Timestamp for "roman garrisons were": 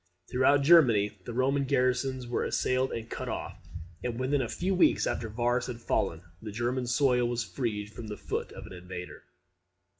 1.33-2.43